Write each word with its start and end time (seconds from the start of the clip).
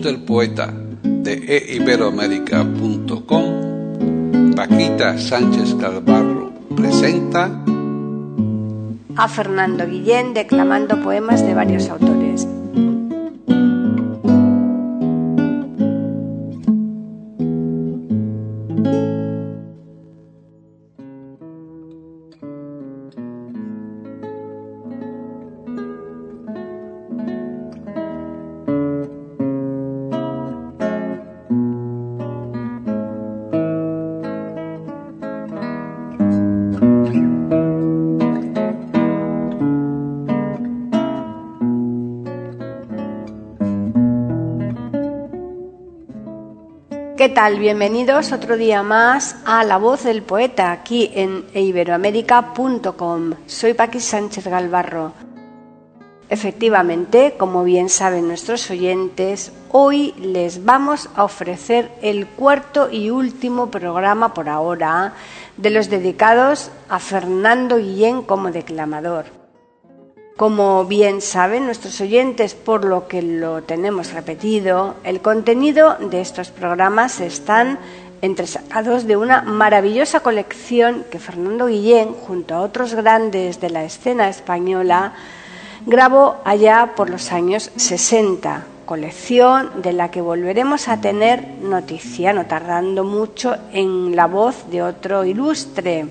Del 0.00 0.20
poeta 0.20 0.72
de 1.02 1.74
eiberoamérica.com, 1.74 4.54
Paquita 4.54 5.18
Sánchez 5.18 5.74
Calvarro 5.74 6.52
presenta 6.74 7.50
a 9.16 9.28
Fernando 9.28 9.86
Guillén 9.86 10.32
declamando 10.34 11.00
poemas 11.02 11.44
de 11.44 11.54
varios 11.54 11.90
autores. 11.90 12.21
¿Qué 47.22 47.28
tal? 47.28 47.60
Bienvenidos 47.60 48.32
otro 48.32 48.56
día 48.56 48.82
más 48.82 49.36
a 49.44 49.62
La 49.62 49.76
Voz 49.76 50.02
del 50.02 50.22
Poeta 50.24 50.72
aquí 50.72 51.08
en 51.14 51.44
iberoamérica.com. 51.54 53.34
Soy 53.46 53.74
Paqui 53.74 54.00
Sánchez 54.00 54.48
Galvarro. 54.48 55.12
Efectivamente, 56.28 57.36
como 57.38 57.62
bien 57.62 57.90
saben 57.90 58.26
nuestros 58.26 58.68
oyentes, 58.72 59.52
hoy 59.70 60.14
les 60.18 60.64
vamos 60.64 61.10
a 61.14 61.22
ofrecer 61.22 61.92
el 62.02 62.26
cuarto 62.26 62.90
y 62.90 63.10
último 63.10 63.70
programa 63.70 64.34
por 64.34 64.48
ahora 64.48 65.12
de 65.56 65.70
los 65.70 65.88
dedicados 65.88 66.72
a 66.88 66.98
Fernando 66.98 67.76
Guillén 67.76 68.22
como 68.22 68.50
declamador. 68.50 69.41
Como 70.36 70.86
bien 70.86 71.20
saben 71.20 71.66
nuestros 71.66 72.00
oyentes, 72.00 72.54
por 72.54 72.84
lo 72.84 73.06
que 73.06 73.20
lo 73.20 73.62
tenemos 73.62 74.12
repetido, 74.12 74.94
el 75.04 75.20
contenido 75.20 75.96
de 76.00 76.22
estos 76.22 76.50
programas 76.50 77.20
están 77.20 77.78
entresacados 78.22 79.06
de 79.06 79.16
una 79.16 79.42
maravillosa 79.42 80.20
colección 80.20 81.04
que 81.10 81.18
Fernando 81.18 81.66
Guillén, 81.66 82.14
junto 82.14 82.54
a 82.54 82.60
otros 82.60 82.94
grandes 82.94 83.60
de 83.60 83.68
la 83.68 83.84
escena 83.84 84.28
española, 84.28 85.12
grabó 85.84 86.36
allá 86.44 86.92
por 86.96 87.10
los 87.10 87.30
años 87.30 87.70
60, 87.76 88.64
colección 88.86 89.82
de 89.82 89.92
la 89.92 90.10
que 90.10 90.20
volveremos 90.22 90.88
a 90.88 91.00
tener 91.00 91.46
noticia, 91.60 92.32
no 92.32 92.46
tardando 92.46 93.04
mucho, 93.04 93.56
en 93.72 94.16
la 94.16 94.26
voz 94.26 94.70
de 94.70 94.82
otro 94.82 95.24
ilustre. 95.24 96.06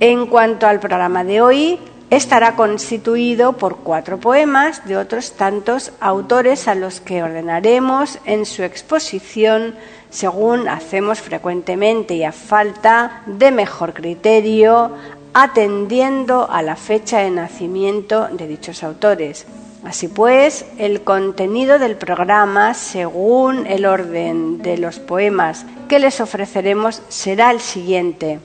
En 0.00 0.26
cuanto 0.26 0.66
al 0.66 0.80
programa 0.80 1.22
de 1.22 1.40
hoy, 1.40 1.78
estará 2.16 2.56
constituido 2.56 3.54
por 3.54 3.78
cuatro 3.78 4.18
poemas 4.18 4.86
de 4.86 4.96
otros 4.96 5.32
tantos 5.32 5.92
autores 6.00 6.68
a 6.68 6.74
los 6.74 7.00
que 7.00 7.22
ordenaremos 7.22 8.18
en 8.24 8.46
su 8.46 8.62
exposición 8.62 9.74
según 10.14 10.68
hacemos 10.68 11.20
frecuentemente 11.20 12.14
y 12.14 12.22
a 12.22 12.30
falta 12.30 13.22
de 13.26 13.50
mejor 13.50 13.94
criterio, 13.94 14.92
atendiendo 15.32 16.48
a 16.48 16.62
la 16.62 16.76
fecha 16.76 17.18
de 17.18 17.30
nacimiento 17.30 18.28
de 18.28 18.46
dichos 18.46 18.84
autores. 18.84 19.44
Así 19.84 20.06
pues, 20.06 20.66
el 20.78 21.02
contenido 21.02 21.80
del 21.80 21.96
programa, 21.96 22.74
según 22.74 23.66
el 23.66 23.86
orden 23.86 24.62
de 24.62 24.78
los 24.78 25.00
poemas 25.00 25.66
que 25.88 25.98
les 25.98 26.20
ofreceremos, 26.20 27.02
será 27.08 27.50
el 27.50 27.60
siguiente. 27.60 28.38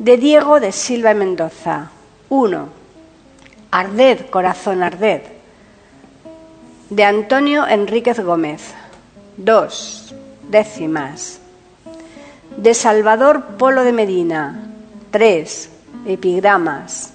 De 0.00 0.16
Diego 0.16 0.58
de 0.58 0.72
Silva 0.72 1.12
y 1.12 1.14
Mendoza. 1.14 1.90
1. 2.28 2.77
Arded, 3.70 4.30
corazón, 4.30 4.82
arded. 4.82 5.20
De 6.88 7.04
Antonio 7.04 7.66
Enríquez 7.66 8.18
Gómez. 8.18 8.74
2. 9.36 10.14
Décimas. 10.48 11.38
De 12.56 12.72
Salvador 12.72 13.44
Polo 13.58 13.84
de 13.84 13.92
Medina. 13.92 14.70
3. 15.10 15.70
Epigramas. 16.06 17.12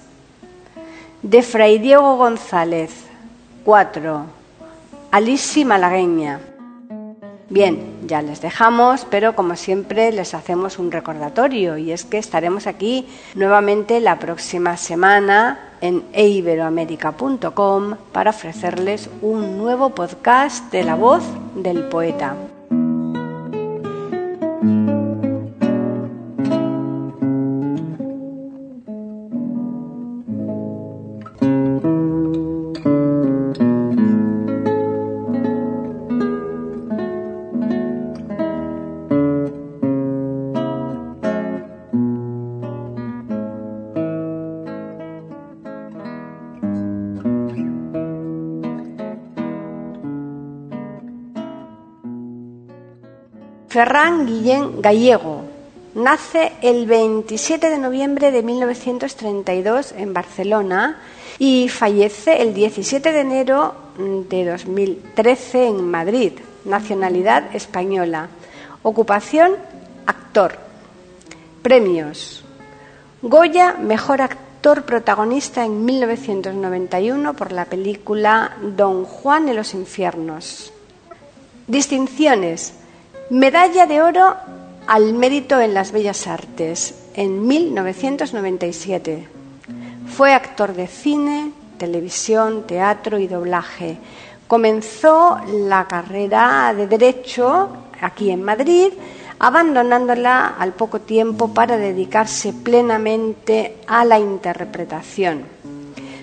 De 1.22 1.42
Fray 1.42 1.80
Diego 1.80 2.16
González. 2.16 3.04
4. 3.64 4.24
Alisi 5.10 5.64
Malagueña. 5.64 6.38
Bien, 7.50 8.06
ya 8.06 8.22
les 8.22 8.40
dejamos, 8.40 9.06
pero 9.10 9.34
como 9.34 9.56
siempre 9.56 10.12
les 10.12 10.34
hacemos 10.34 10.78
un 10.78 10.92
recordatorio 10.92 11.76
y 11.76 11.90
es 11.90 12.04
que 12.04 12.18
estaremos 12.18 12.66
aquí 12.66 13.08
nuevamente 13.34 14.00
la 14.00 14.18
próxima 14.18 14.76
semana 14.76 15.73
en 15.84 16.02
eiberoamerica.com 16.14 17.96
para 18.10 18.30
ofrecerles 18.30 19.10
un 19.20 19.58
nuevo 19.58 19.90
podcast 19.90 20.72
de 20.72 20.82
la 20.82 20.94
voz 20.94 21.22
del 21.54 21.88
poeta. 21.90 22.34
Ferran 53.74 54.24
Guillén 54.24 54.80
Gallego 54.80 55.42
nace 55.96 56.52
el 56.62 56.86
27 56.86 57.70
de 57.70 57.78
noviembre 57.78 58.30
de 58.30 58.44
1932 58.44 59.94
en 59.98 60.14
Barcelona 60.14 61.00
y 61.40 61.68
fallece 61.68 62.40
el 62.40 62.54
17 62.54 63.10
de 63.10 63.20
enero 63.20 63.74
de 63.98 64.44
2013 64.44 65.66
en 65.66 65.90
Madrid, 65.90 66.34
nacionalidad 66.64 67.52
española. 67.52 68.28
Ocupación, 68.84 69.56
actor. 70.06 70.56
Premios. 71.60 72.44
Goya, 73.22 73.72
mejor 73.72 74.22
actor 74.22 74.84
protagonista 74.84 75.64
en 75.64 75.84
1991 75.84 77.34
por 77.34 77.50
la 77.50 77.64
película 77.64 78.56
Don 78.76 79.04
Juan 79.04 79.46
de 79.46 79.54
los 79.54 79.74
Infiernos. 79.74 80.72
Distinciones. 81.66 82.83
Medalla 83.30 83.86
de 83.86 84.02
Oro 84.02 84.36
al 84.86 85.14
Mérito 85.14 85.58
en 85.58 85.72
las 85.72 85.92
Bellas 85.92 86.26
Artes 86.26 87.06
en 87.14 87.46
1997. 87.46 89.26
Fue 90.06 90.34
actor 90.34 90.74
de 90.74 90.86
cine, 90.86 91.52
televisión, 91.78 92.66
teatro 92.66 93.18
y 93.18 93.26
doblaje. 93.26 93.96
Comenzó 94.46 95.40
la 95.46 95.88
carrera 95.88 96.74
de 96.76 96.86
Derecho 96.86 97.70
aquí 98.02 98.30
en 98.30 98.42
Madrid, 98.42 98.92
abandonándola 99.38 100.56
al 100.58 100.74
poco 100.74 101.00
tiempo 101.00 101.54
para 101.54 101.78
dedicarse 101.78 102.52
plenamente 102.52 103.78
a 103.86 104.04
la 104.04 104.18
interpretación. 104.18 105.44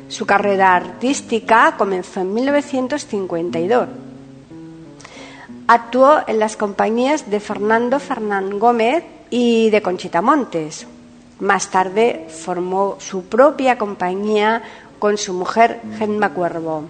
Su 0.08 0.28
carrera 0.28 0.76
artística 0.76 1.74
comenzó 1.78 2.22
en 2.22 2.32
1952 2.32 3.88
Actuó 5.74 6.20
en 6.28 6.38
las 6.38 6.58
compañías 6.58 7.30
de 7.30 7.40
Fernando 7.40 8.02
Fernán 8.02 8.60
Gómez 8.60 9.06
y 9.30 9.70
de 9.70 9.82
Conchita 9.82 10.22
Montes. 10.22 10.86
Más 11.40 11.72
tarde 11.72 12.26
formó 12.28 12.98
su 13.00 13.24
propia 13.28 13.78
compañía 13.78 14.64
con 15.00 15.18
su 15.18 15.32
mujer 15.32 15.80
Gemma 15.98 16.34
Cuervo. 16.34 16.84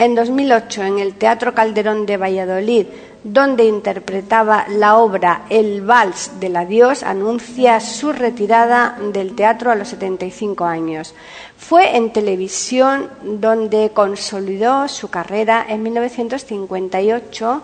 En 0.00 0.16
2008, 0.16 0.82
en 0.82 0.98
el 0.98 1.14
Teatro 1.14 1.54
Calderón 1.54 2.06
de 2.06 2.16
Valladolid, 2.16 2.86
donde 3.22 3.66
interpretaba 3.66 4.66
la 4.68 4.96
obra 4.96 5.42
El 5.48 5.82
Vals 5.82 6.32
del 6.40 6.56
Adiós, 6.56 7.04
anuncia 7.04 7.78
su 7.78 8.12
retirada 8.12 8.98
del 9.12 9.36
teatro 9.36 9.70
a 9.70 9.76
los 9.76 9.86
75 9.90 10.64
años. 10.64 11.14
Fue 11.56 11.96
en 11.96 12.12
televisión 12.12 13.08
donde 13.22 13.92
consolidó 13.94 14.88
su 14.88 15.08
carrera 15.08 15.64
en 15.68 15.84
1958 15.84 17.62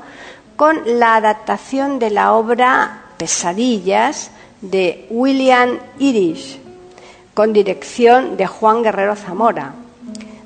con 0.61 0.83
la 0.85 1.17
adaptación 1.17 1.99
de 1.99 2.11
la 2.11 2.35
obra 2.35 3.05
Pesadillas 3.17 4.31
de 4.61 5.07
William 5.09 5.79
Irish, 5.99 6.61
con 7.33 7.55
dirección 7.55 8.37
de 8.37 8.47
Juan 8.47 8.83
Guerrero 8.83 9.17
Zamora. 9.17 9.73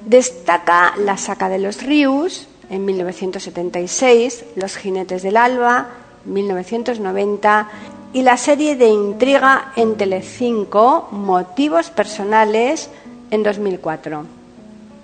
Destaca 0.07 0.95
La 0.99 1.17
Saca 1.17 1.49
de 1.49 1.59
los 1.59 1.83
Ríos, 1.83 2.47
en 2.71 2.85
1976, 2.85 4.45
Los 4.55 4.77
Jinetes 4.77 5.25
del 5.25 5.37
Alba, 5.37 5.89
1990, 6.27 7.69
y 8.13 8.23
la 8.23 8.37
serie 8.37 8.77
de 8.77 8.87
intriga 8.87 9.73
en 9.75 9.97
Telecinco, 9.97 11.09
Motivos 11.11 11.91
Personales, 11.91 12.89
en 13.33 13.43
2004. 13.43 14.27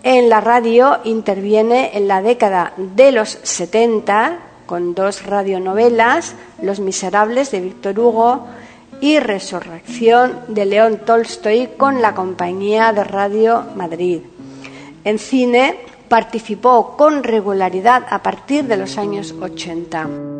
En 0.05 0.29
la 0.29 0.41
radio 0.41 1.01
interviene 1.03 1.99
en 1.99 2.07
la 2.07 2.23
década 2.23 2.75
de 2.77 3.11
los 3.11 3.41
70 3.43 4.50
con 4.71 4.95
dos 4.95 5.27
radionovelas, 5.27 6.37
Los 6.63 6.79
Miserables 6.79 7.51
de 7.51 7.61
Víctor 7.61 7.99
Hugo 7.99 8.47
y 9.01 9.19
Resurrección 9.19 10.39
de 10.47 10.65
León 10.65 11.01
Tolstoy 11.05 11.71
con 11.77 12.01
la 12.01 12.15
compañía 12.15 12.93
de 12.93 13.03
Radio 13.03 13.65
Madrid. 13.75 14.21
En 15.03 15.19
cine 15.19 15.77
participó 16.09 16.97
con 16.97 17.25
regularidad 17.25 18.07
a 18.11 18.23
partir 18.23 18.67
de 18.67 18.77
los 18.77 18.97
años 18.97 19.35
80. 19.41 20.40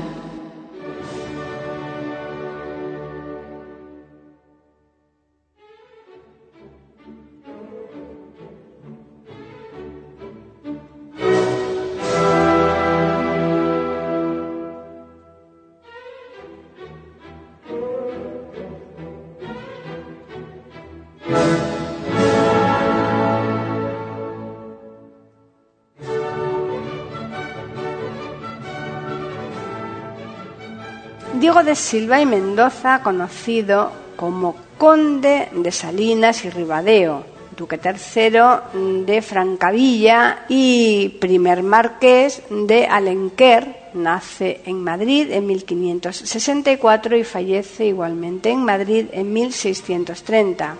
Silva 31.75 32.21
y 32.21 32.25
Mendoza, 32.25 33.01
conocido 33.03 33.91
como 34.15 34.55
conde 34.77 35.49
de 35.51 35.71
Salinas 35.71 36.45
y 36.45 36.49
Ribadeo, 36.49 37.23
duque 37.55 37.77
tercero 37.77 38.61
de 38.73 39.21
Francavilla 39.21 40.45
y 40.49 41.09
primer 41.19 41.63
marqués 41.63 42.41
de 42.49 42.87
Alenquer, 42.87 43.89
nace 43.93 44.61
en 44.65 44.83
Madrid 44.83 45.31
en 45.31 45.45
1564 45.47 47.17
y 47.17 47.23
fallece 47.23 47.85
igualmente 47.85 48.49
en 48.49 48.63
Madrid 48.63 49.05
en 49.11 49.31
1630. 49.31 50.75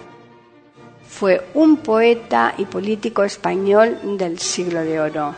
Fue 1.08 1.46
un 1.54 1.78
poeta 1.78 2.54
y 2.58 2.66
político 2.66 3.24
español 3.24 4.18
del 4.18 4.40
siglo 4.40 4.82
de 4.82 5.00
oro. 5.00 5.36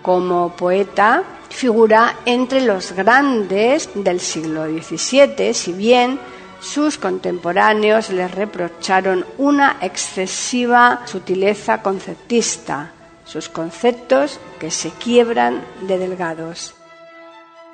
Como 0.00 0.56
poeta, 0.56 1.22
figura 1.50 2.16
entre 2.24 2.62
los 2.62 2.92
grandes 2.92 3.90
del 3.94 4.20
siglo 4.20 4.64
XVII, 4.64 5.52
si 5.52 5.72
bien 5.72 6.18
sus 6.60 6.98
contemporáneos 6.98 8.10
le 8.10 8.28
reprocharon 8.28 9.24
una 9.38 9.78
excesiva 9.80 11.02
sutileza 11.06 11.82
conceptista, 11.82 12.92
sus 13.24 13.48
conceptos 13.48 14.40
que 14.58 14.70
se 14.70 14.90
quiebran 14.90 15.62
de 15.82 15.98
delgados. 15.98 16.74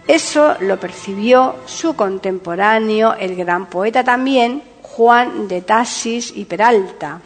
Eso 0.06 0.56
lo 0.60 0.78
percibió 0.78 1.56
su 1.66 1.96
contemporáneo, 1.96 3.14
el 3.14 3.34
gran 3.34 3.66
poeta 3.66 4.04
también, 4.04 4.62
Juan 4.82 5.48
de 5.48 5.62
Tasis 5.62 6.32
y 6.34 6.44
Peralta. 6.44 7.20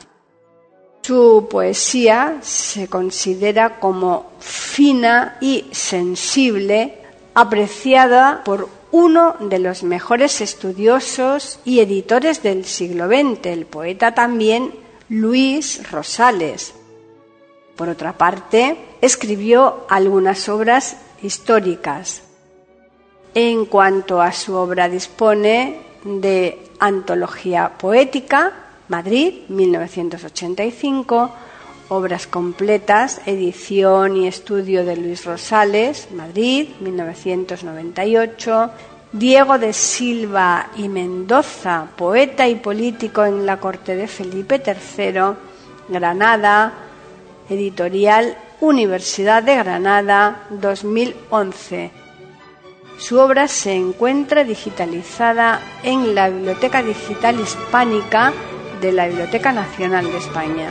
Su 1.02 1.48
poesía 1.50 2.38
se 2.42 2.88
considera 2.88 3.80
como 3.80 4.32
fina 4.38 5.38
y 5.40 5.66
sensible, 5.72 6.98
apreciada 7.34 8.42
por 8.44 8.68
uno 8.92 9.36
de 9.40 9.58
los 9.58 9.82
mejores 9.82 10.40
estudiosos 10.40 11.60
y 11.64 11.80
editores 11.80 12.42
del 12.42 12.64
siglo 12.64 13.06
XX, 13.06 13.46
el 13.46 13.66
poeta 13.66 14.14
también 14.14 14.72
Luis 15.08 15.90
Rosales. 15.90 16.74
Por 17.76 17.88
otra 17.88 18.18
parte, 18.18 18.76
escribió 19.00 19.86
algunas 19.88 20.48
obras 20.48 20.96
históricas. 21.22 22.22
En 23.32 23.64
cuanto 23.64 24.20
a 24.20 24.32
su 24.32 24.54
obra 24.54 24.88
dispone 24.88 25.80
de 26.04 26.58
antología 26.78 27.78
poética, 27.78 28.69
Madrid, 28.90 29.44
1985, 29.48 31.30
Obras 31.92 32.28
completas, 32.28 33.20
edición 33.26 34.16
y 34.16 34.28
estudio 34.28 34.84
de 34.84 34.96
Luis 34.96 35.24
Rosales, 35.24 36.06
Madrid, 36.12 36.68
1998. 36.78 38.70
Diego 39.12 39.58
de 39.58 39.72
Silva 39.72 40.68
y 40.76 40.88
Mendoza, 40.88 41.88
poeta 41.96 42.46
y 42.46 42.54
político 42.54 43.24
en 43.24 43.44
la 43.44 43.56
corte 43.56 43.96
de 43.96 44.06
Felipe 44.06 44.62
III, 44.64 45.34
Granada, 45.88 46.74
editorial 47.48 48.36
Universidad 48.60 49.42
de 49.42 49.56
Granada, 49.56 50.42
2011. 50.50 51.90
Su 52.98 53.18
obra 53.18 53.48
se 53.48 53.74
encuentra 53.74 54.44
digitalizada 54.44 55.60
en 55.82 56.14
la 56.14 56.28
Biblioteca 56.28 56.80
Digital 56.80 57.40
Hispánica 57.40 58.32
de 58.80 58.92
la 58.92 59.06
Biblioteca 59.06 59.52
Nacional 59.52 60.10
de 60.10 60.18
España. 60.18 60.70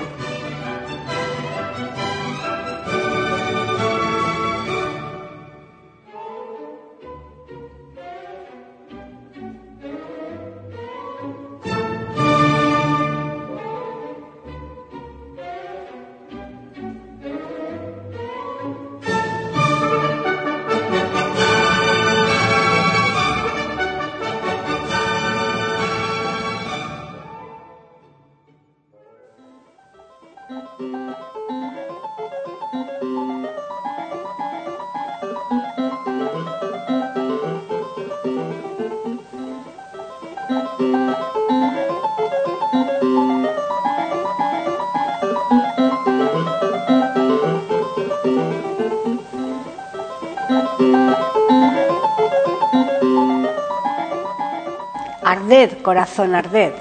Arded, 55.59 55.81
corazón, 55.81 56.35
arded. 56.35 56.73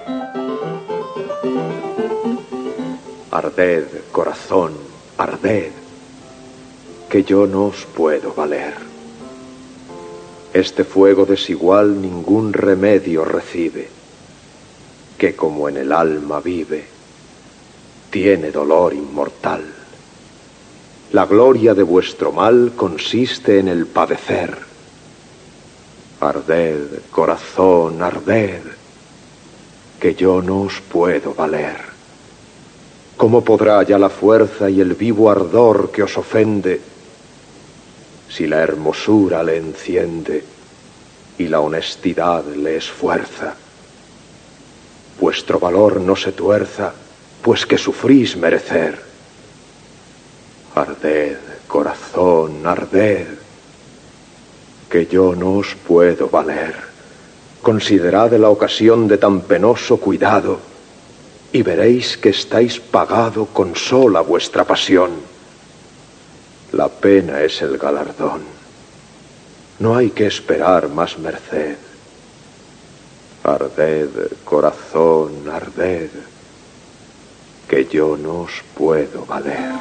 Arded, 3.32 3.86
corazón, 4.12 4.72
arded, 5.16 5.72
que 7.08 7.24
yo 7.24 7.48
no 7.48 7.64
os 7.64 7.86
puedo 7.86 8.34
valer. 8.34 8.74
Este 10.54 10.84
fuego 10.84 11.26
desigual 11.26 12.00
ningún 12.00 12.52
remedio 12.52 13.24
recibe, 13.24 13.88
que 15.18 15.34
como 15.34 15.68
en 15.68 15.78
el 15.78 15.90
alma 15.90 16.38
vive, 16.38 16.84
tiene 18.10 18.52
dolor 18.52 18.94
inmortal. 18.94 19.64
La 21.10 21.26
gloria 21.26 21.74
de 21.74 21.82
vuestro 21.82 22.30
mal 22.30 22.74
consiste 22.76 23.58
en 23.58 23.66
el 23.66 23.88
padecer. 23.88 24.67
Arded, 26.20 27.02
corazón, 27.12 28.02
arded, 28.02 28.62
que 30.00 30.14
yo 30.16 30.42
no 30.42 30.62
os 30.62 30.80
puedo 30.80 31.32
valer. 31.32 31.76
¿Cómo 33.16 33.44
podrá 33.44 33.82
ya 33.84 33.98
la 33.98 34.10
fuerza 34.10 34.68
y 34.68 34.80
el 34.80 34.94
vivo 34.94 35.30
ardor 35.30 35.92
que 35.92 36.02
os 36.02 36.16
ofende 36.16 36.80
si 38.28 38.46
la 38.46 38.60
hermosura 38.60 39.44
le 39.44 39.58
enciende 39.58 40.44
y 41.38 41.46
la 41.46 41.60
honestidad 41.60 42.44
le 42.46 42.76
esfuerza? 42.76 43.54
Vuestro 45.20 45.60
valor 45.60 46.00
no 46.00 46.16
se 46.16 46.32
tuerza, 46.32 46.92
pues 47.42 47.64
que 47.64 47.78
sufrís 47.78 48.36
merecer. 48.36 49.00
Arded, 50.74 51.38
corazón, 51.68 52.66
arded, 52.66 53.37
que 54.88 55.06
yo 55.06 55.34
no 55.34 55.56
os 55.56 55.74
puedo 55.74 56.28
valer. 56.28 56.74
Considerad 57.62 58.32
la 58.32 58.50
ocasión 58.50 59.08
de 59.08 59.18
tan 59.18 59.42
penoso 59.42 59.98
cuidado 59.98 60.58
y 61.52 61.62
veréis 61.62 62.16
que 62.16 62.30
estáis 62.30 62.78
pagado 62.78 63.46
con 63.46 63.74
sola 63.74 64.20
vuestra 64.20 64.64
pasión. 64.64 65.10
La 66.72 66.88
pena 66.88 67.40
es 67.42 67.62
el 67.62 67.78
galardón. 67.78 68.42
No 69.78 69.96
hay 69.96 70.10
que 70.10 70.26
esperar 70.26 70.88
más 70.88 71.18
merced. 71.18 71.76
Arded, 73.44 74.10
corazón, 74.44 75.48
arded, 75.50 76.10
que 77.68 77.86
yo 77.86 78.16
no 78.16 78.40
os 78.40 78.62
puedo 78.74 79.24
valer. 79.24 79.72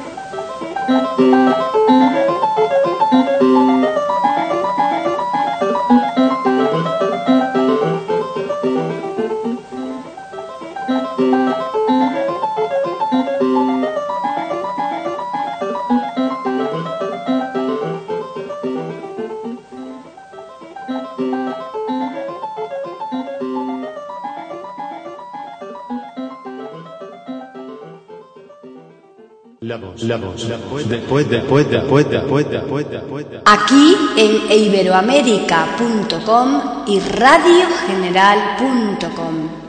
Aquí 33.44 33.96
en 34.16 34.52
iberoamérica.com 34.52 36.60
y 36.86 37.00
radiogeneral.com. 37.00 39.67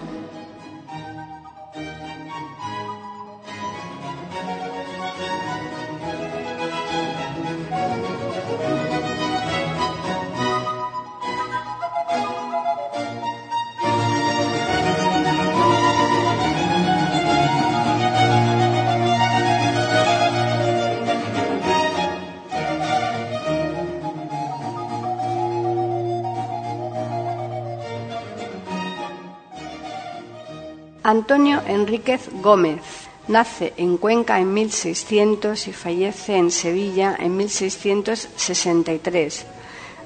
Enríquez 31.79 32.29
Gómez. 32.41 32.81
Nace 33.29 33.73
en 33.77 33.95
Cuenca 33.97 34.39
en 34.39 34.53
1600 34.53 35.69
y 35.69 35.71
fallece 35.71 36.35
en 36.35 36.51
Sevilla 36.51 37.15
en 37.17 37.37
1663. 37.37 39.45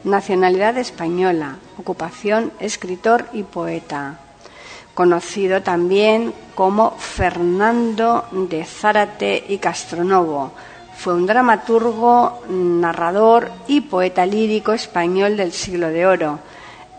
Nacionalidad 0.03 0.77
española. 0.77 1.57
Ocupación 1.79 2.51
escritor 2.59 3.25
y 3.33 3.41
poeta. 3.41 4.19
Conocido 4.93 5.63
también 5.63 6.31
como 6.53 6.91
Fernando 6.91 8.25
de 8.31 8.63
Zárate 8.65 9.43
y 9.49 9.57
Castronovo. 9.57 10.51
Fue 10.95 11.15
un 11.15 11.25
dramaturgo, 11.25 12.43
narrador 12.49 13.49
y 13.67 13.81
poeta 13.81 14.27
lírico 14.27 14.73
español 14.73 15.37
del 15.37 15.51
siglo 15.51 15.87
de 15.87 16.05
oro 16.05 16.37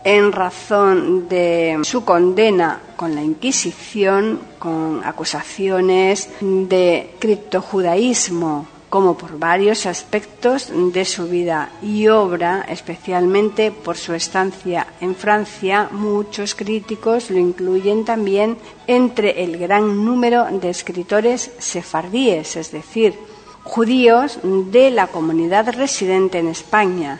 en 0.05 0.31
razón 0.31 1.27
de 1.27 1.79
su 1.83 2.05
condena 2.05 2.79
con 2.95 3.15
la 3.15 3.23
Inquisición, 3.23 4.39
con 4.59 5.01
acusaciones 5.03 6.29
de 6.39 7.09
criptojudaísmo, 7.17 8.67
como 8.87 9.17
por 9.17 9.39
varios 9.39 9.87
aspectos 9.87 10.71
de 10.71 11.03
su 11.05 11.27
vida 11.27 11.71
y 11.81 12.07
obra, 12.07 12.65
especialmente 12.69 13.71
por 13.71 13.97
su 13.97 14.13
estancia 14.13 14.85
en 15.01 15.15
Francia, 15.15 15.89
muchos 15.91 16.53
críticos 16.53 17.31
lo 17.31 17.39
incluyen 17.39 18.05
también 18.05 18.57
entre 18.85 19.43
el 19.43 19.57
gran 19.57 20.05
número 20.05 20.45
de 20.45 20.69
escritores 20.69 21.51
sefardíes, 21.57 22.55
es 22.55 22.71
decir, 22.71 23.15
judíos 23.63 24.37
de 24.43 24.91
la 24.91 25.07
comunidad 25.07 25.73
residente 25.73 26.37
en 26.37 26.49
España 26.49 27.19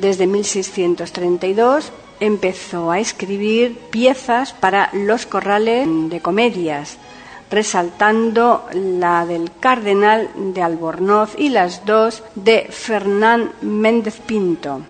desde 0.00 0.26
1632 0.26 1.92
empezó 2.20 2.90
a 2.90 3.00
escribir 3.00 3.76
piezas 3.90 4.52
para 4.52 4.90
los 4.92 5.26
corrales 5.26 5.88
de 6.10 6.20
comedias, 6.20 6.98
resaltando 7.50 8.66
la 8.72 9.26
del 9.26 9.50
Cardenal 9.58 10.30
de 10.36 10.62
Albornoz 10.62 11.34
y 11.36 11.48
las 11.48 11.84
dos 11.84 12.22
de 12.34 12.68
Fernán 12.70 13.52
Méndez 13.62 14.20
Pinto. 14.20 14.82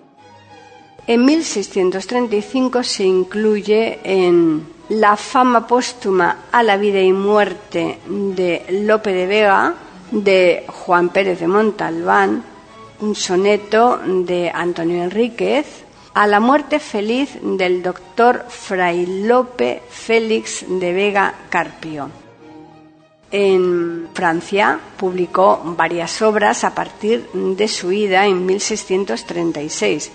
En 1.07 1.25
1635 1.25 2.83
se 2.83 3.03
incluye 3.03 3.99
en 4.03 4.67
La 4.89 5.15
fama 5.15 5.65
póstuma 5.65 6.45
a 6.51 6.61
la 6.63 6.77
vida 6.77 7.01
y 7.01 7.11
muerte 7.11 7.97
de 8.07 8.65
Lope 8.85 9.11
de 9.11 9.25
Vega, 9.25 9.73
de 10.11 10.65
Juan 10.67 11.09
Pérez 11.09 11.39
de 11.39 11.47
Montalbán, 11.47 12.43
un 13.01 13.15
soneto 13.15 13.99
de 14.05 14.49
Antonio 14.49 15.03
Enríquez 15.03 15.83
a 16.13 16.27
la 16.27 16.39
muerte 16.39 16.79
feliz 16.79 17.37
del 17.41 17.81
doctor 17.83 18.45
Fray 18.49 19.23
Lope 19.25 19.81
Félix 19.89 20.65
de 20.67 20.93
Vega 20.93 21.33
Carpio. 21.49 22.09
En 23.31 24.09
Francia 24.13 24.77
publicó 24.97 25.61
varias 25.77 26.21
obras 26.21 26.65
a 26.65 26.75
partir 26.75 27.29
de 27.31 27.67
su 27.69 27.91
ida 27.91 28.25
en 28.25 28.45
1636 28.45 30.11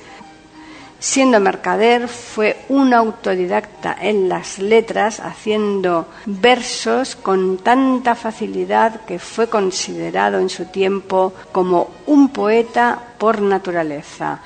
Siendo 0.99 1.41
mercader, 1.41 2.09
fue 2.09 2.65
un 2.71 2.95
autodidacta 2.95 3.95
en 4.01 4.31
las 4.31 4.59
letras, 4.59 5.21
haciendo 5.21 6.09
versos 6.25 7.17
con 7.17 7.59
tanta 7.59 8.15
facilidad 8.15 9.05
que 9.05 9.19
fue 9.19 9.49
considerado 9.49 10.39
en 10.39 10.49
su 10.49 10.65
tiempo 10.67 11.35
como 11.53 11.91
un 12.07 12.31
poeta 12.31 13.15
por 13.19 13.43
naturaleza. 13.43 14.41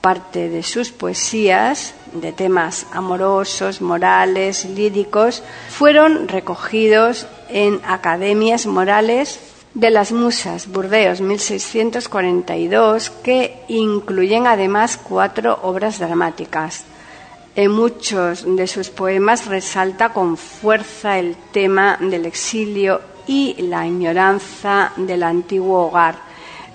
Parte 0.00 0.48
de 0.48 0.62
sus 0.62 0.90
poesías, 0.90 1.94
de 2.12 2.32
temas 2.32 2.86
amorosos, 2.92 3.82
morales, 3.82 4.64
líricos, 4.64 5.42
fueron 5.68 6.28
recogidos 6.28 7.26
en 7.50 7.80
academias 7.84 8.66
morales 8.66 9.38
de 9.76 9.90
las 9.90 10.10
Musas, 10.10 10.68
Burdeos, 10.68 11.20
1642, 11.20 13.10
que 13.10 13.62
incluyen 13.68 14.46
además 14.46 14.96
cuatro 14.96 15.58
obras 15.64 15.98
dramáticas. 15.98 16.84
En 17.54 17.72
muchos 17.72 18.46
de 18.56 18.66
sus 18.68 18.88
poemas 18.88 19.44
resalta 19.44 20.14
con 20.14 20.38
fuerza 20.38 21.18
el 21.18 21.36
tema 21.52 21.98
del 22.00 22.24
exilio 22.24 23.02
y 23.26 23.54
la 23.68 23.80
añoranza 23.80 24.92
del 24.96 25.22
antiguo 25.22 25.88
hogar. 25.88 26.14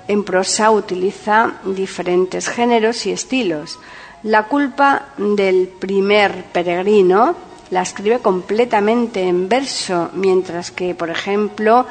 En 0.07 0.23
prosa 0.23 0.69
utiliza 0.69 1.53
diferentes 1.65 2.49
géneros 2.49 3.07
y 3.07 3.13
estilos. 3.13 3.79
La 4.21 4.43
culpa 4.43 5.07
del 5.17 5.69
primer 5.69 6.43
peregrino 6.53 7.35
la 7.71 7.81
escribe 7.81 8.19
completamente 8.19 9.23
en 9.23 9.49
verso, 9.49 10.11
mientras 10.13 10.69
que, 10.69 10.93
por 10.93 11.09
ejemplo, 11.09 11.87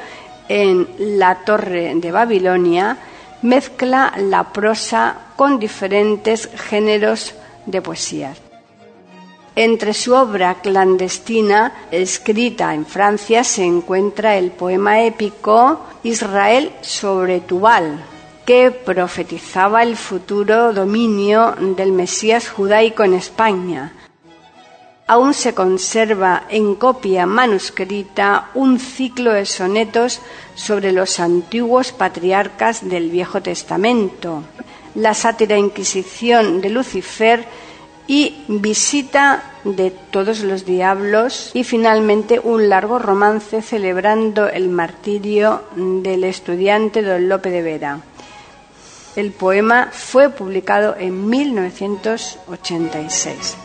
en 0.50 0.88
La 0.98 1.44
Torre 1.44 1.94
de 1.94 2.10
Babilonia 2.10 2.98
mezcla 3.42 4.12
la 4.18 4.52
prosa 4.52 5.30
con 5.36 5.60
diferentes 5.60 6.50
géneros 6.68 7.34
de 7.66 7.80
poesía. 7.80 8.34
Entre 9.54 9.94
su 9.94 10.12
obra 10.12 10.56
clandestina, 10.56 11.86
escrita 11.92 12.74
en 12.74 12.84
Francia, 12.84 13.44
se 13.44 13.64
encuentra 13.64 14.36
el 14.36 14.50
poema 14.50 15.02
épico 15.02 15.80
Israel 16.02 16.72
sobre 16.80 17.40
Tubal, 17.40 18.04
que 18.44 18.72
profetizaba 18.72 19.84
el 19.84 19.96
futuro 19.96 20.72
dominio 20.72 21.54
del 21.76 21.92
Mesías 21.92 22.48
judaico 22.48 23.04
en 23.04 23.14
España. 23.14 23.92
Aún 25.10 25.34
se 25.34 25.54
conserva 25.54 26.44
en 26.48 26.76
copia 26.76 27.26
manuscrita 27.26 28.50
un 28.54 28.78
ciclo 28.78 29.32
de 29.32 29.44
sonetos 29.44 30.20
sobre 30.54 30.92
los 30.92 31.18
antiguos 31.18 31.90
patriarcas 31.90 32.88
del 32.88 33.10
Viejo 33.10 33.42
Testamento, 33.42 34.44
la 34.94 35.12
sátira 35.14 35.58
Inquisición 35.58 36.60
de 36.60 36.70
Lucifer 36.70 37.44
y 38.06 38.44
Visita 38.46 39.42
de 39.64 39.90
todos 39.90 40.42
los 40.42 40.64
diablos 40.64 41.50
y 41.54 41.64
finalmente 41.64 42.38
un 42.38 42.68
largo 42.68 43.00
romance 43.00 43.62
celebrando 43.62 44.48
el 44.48 44.68
martirio 44.68 45.64
del 45.74 46.22
estudiante 46.22 47.02
don 47.02 47.28
Lope 47.28 47.50
de 47.50 47.62
Vera. 47.62 47.98
El 49.16 49.32
poema 49.32 49.88
fue 49.90 50.30
publicado 50.30 50.94
en 50.96 51.28
1986. 51.28 53.56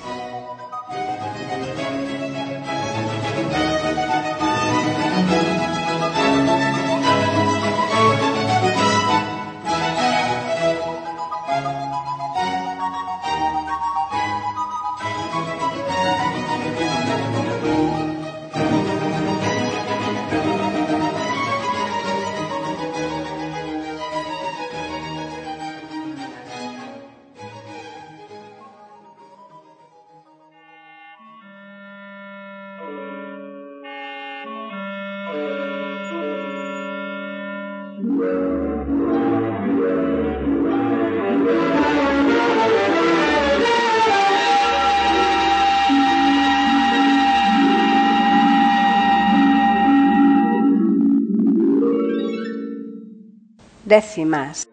Décimas. 53.95 54.67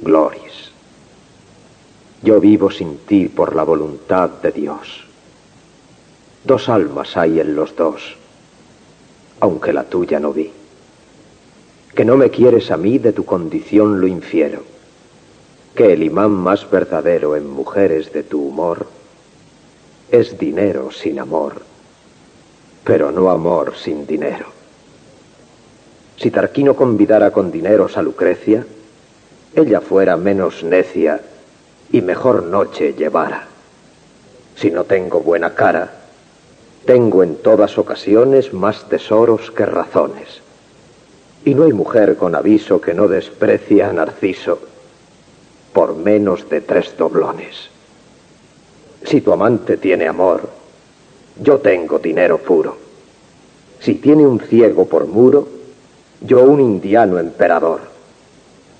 Gloris, 0.00 0.70
yo 2.22 2.38
vivo 2.38 2.70
sin 2.70 2.98
ti 2.98 3.26
por 3.28 3.56
la 3.56 3.64
voluntad 3.64 4.30
de 4.30 4.52
Dios. 4.52 5.04
Dos 6.44 6.68
almas 6.68 7.16
hay 7.16 7.40
en 7.40 7.56
los 7.56 7.74
dos, 7.74 8.16
aunque 9.40 9.72
la 9.72 9.82
tuya 9.82 10.20
no 10.20 10.32
vi. 10.32 10.52
Que 11.96 12.04
no 12.04 12.16
me 12.16 12.30
quieres 12.30 12.70
a 12.70 12.76
mí 12.76 12.98
de 12.98 13.12
tu 13.12 13.24
condición 13.24 14.00
lo 14.00 14.06
infiero, 14.06 14.62
que 15.74 15.94
el 15.94 16.04
imán 16.04 16.30
más 16.30 16.70
verdadero 16.70 17.34
en 17.34 17.50
mujeres 17.50 18.12
de 18.12 18.22
tu 18.22 18.40
humor 18.40 18.86
es 20.12 20.38
dinero 20.38 20.92
sin 20.92 21.18
amor, 21.18 21.62
pero 22.84 23.10
no 23.10 23.30
amor 23.30 23.74
sin 23.76 24.06
dinero. 24.06 24.53
Si 26.16 26.30
Tarquino 26.30 26.74
convidara 26.74 27.30
con 27.30 27.50
dineros 27.50 27.96
a 27.96 28.02
Lucrecia, 28.02 28.64
ella 29.54 29.80
fuera 29.80 30.16
menos 30.16 30.62
necia 30.62 31.20
y 31.90 32.00
mejor 32.00 32.44
noche 32.44 32.94
llevara. 32.94 33.46
Si 34.56 34.70
no 34.70 34.84
tengo 34.84 35.20
buena 35.20 35.54
cara, 35.54 35.90
tengo 36.84 37.22
en 37.22 37.36
todas 37.36 37.78
ocasiones 37.78 38.52
más 38.52 38.88
tesoros 38.88 39.50
que 39.50 39.66
razones. 39.66 40.40
Y 41.44 41.54
no 41.54 41.64
hay 41.64 41.72
mujer 41.72 42.16
con 42.16 42.34
aviso 42.34 42.80
que 42.80 42.94
no 42.94 43.08
desprecie 43.08 43.82
a 43.82 43.92
Narciso 43.92 44.58
por 45.72 45.96
menos 45.96 46.48
de 46.48 46.60
tres 46.60 46.96
doblones. 46.96 47.68
Si 49.04 49.20
tu 49.20 49.32
amante 49.32 49.76
tiene 49.76 50.06
amor, 50.06 50.48
yo 51.40 51.58
tengo 51.58 51.98
dinero 51.98 52.38
puro. 52.38 52.76
Si 53.80 53.96
tiene 53.96 54.26
un 54.26 54.40
ciego 54.40 54.86
por 54.86 55.06
muro, 55.06 55.48
yo 56.26 56.42
un 56.42 56.60
indiano 56.60 57.18
emperador. 57.18 57.80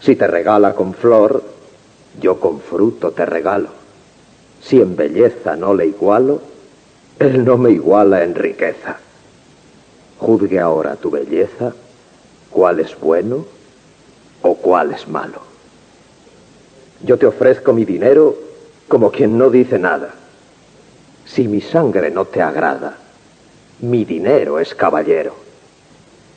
Si 0.00 0.16
te 0.16 0.26
regala 0.26 0.74
con 0.74 0.94
flor, 0.94 1.42
yo 2.20 2.40
con 2.40 2.61
fruto 2.61 3.12
te 3.12 3.26
regalo. 3.26 3.68
Si 4.62 4.80
en 4.80 4.96
belleza 4.96 5.54
no 5.57 5.74
le 5.74 5.87
igualo, 5.87 6.40
él 7.18 7.44
no 7.44 7.59
me 7.59 7.70
iguala 7.70 8.24
en 8.24 8.35
riqueza. 8.35 8.96
Juzgue 10.18 10.59
ahora 10.59 10.96
tu 10.96 11.11
belleza, 11.11 11.74
cuál 12.50 12.80
es 12.80 12.98
bueno 12.98 13.44
o 14.42 14.54
cuál 14.54 14.92
es 14.92 15.07
malo. 15.07 15.40
Yo 17.02 17.18
te 17.18 17.26
ofrezco 17.26 17.74
mi 17.74 17.85
dinero 17.85 18.37
como 18.88 19.11
quien 19.11 19.37
no 19.37 19.50
dice 19.50 19.78
nada. 19.78 20.14
Si 21.26 21.46
mi 21.46 21.61
sangre 21.61 22.11
no 22.11 22.24
te 22.24 22.40
agrada, 22.40 22.96
mi 23.80 24.04
dinero 24.04 24.61
es 24.61 24.74
caballero. 24.74 25.43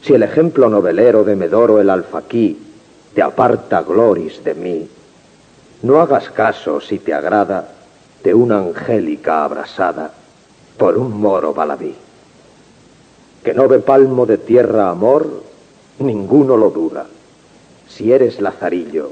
Si 0.02 0.14
el 0.14 0.24
ejemplo 0.24 0.70
novelero 0.70 1.24
de 1.24 1.36
Medoro 1.36 1.82
el 1.82 1.90
alfaquí 1.90 2.58
te 3.14 3.22
aparta 3.22 3.82
gloris 3.82 4.44
de 4.44 4.54
mí, 4.54 4.88
no 5.84 6.00
hagas 6.00 6.30
caso 6.30 6.80
si 6.82 7.00
te 7.00 7.14
agrada 7.14 7.70
de 8.24 8.34
una 8.34 8.60
angélica 8.60 9.44
abrasada 9.44 10.12
por 10.78 10.98
un 10.98 11.20
moro 11.20 11.54
baladí. 11.54 11.96
Que 13.44 13.54
no 13.54 13.68
ve 13.68 13.80
palmo 13.80 14.26
de 14.26 14.38
tierra 14.38 14.90
amor, 14.90 15.44
ninguno 16.00 16.58
lo 16.58 16.70
duda. 16.70 17.06
Si 17.88 18.12
eres 18.12 18.42
lazarillo, 18.42 19.12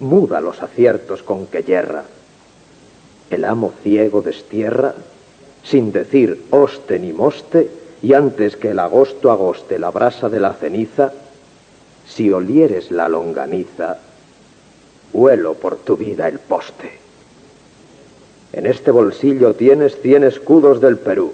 muda 0.00 0.40
los 0.40 0.62
aciertos 0.62 1.22
con 1.22 1.46
que 1.46 1.62
yerra. 1.62 2.04
El 3.30 3.44
amo 3.44 3.72
ciego 3.82 4.22
destierra, 4.22 4.94
sin 5.62 5.92
decir 5.92 6.44
hoste 6.50 6.98
ni 6.98 7.12
moste, 7.12 7.70
y 8.04 8.12
antes 8.12 8.58
que 8.58 8.72
el 8.72 8.80
agosto 8.80 9.30
agoste 9.30 9.78
la 9.78 9.90
brasa 9.90 10.28
de 10.28 10.38
la 10.38 10.52
ceniza, 10.52 11.10
si 12.06 12.30
olieres 12.30 12.90
la 12.90 13.08
longaniza, 13.08 13.96
huelo 15.14 15.54
por 15.54 15.76
tu 15.76 15.96
vida 15.96 16.28
el 16.28 16.38
poste. 16.38 16.98
En 18.52 18.66
este 18.66 18.90
bolsillo 18.90 19.54
tienes 19.54 19.98
cien 20.02 20.22
escudos 20.22 20.82
del 20.82 20.98
Perú. 20.98 21.32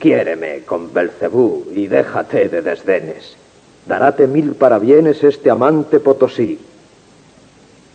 Quiéreme 0.00 0.64
con 0.64 0.92
Belcebú 0.92 1.66
y 1.72 1.86
déjate 1.86 2.48
de 2.48 2.62
desdenes. 2.62 3.36
Daráte 3.86 4.26
mil 4.26 4.56
parabienes 4.56 5.22
este 5.22 5.50
amante 5.50 6.00
potosí. 6.00 6.58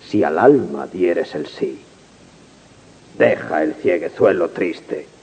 Si 0.07 0.23
al 0.23 0.39
alma 0.39 0.87
dieres 0.87 1.35
el 1.35 1.47
sí, 1.47 1.81
deja 3.17 3.63
el 3.63 3.73
cieguezuelo 3.73 4.47
triste 4.51 5.14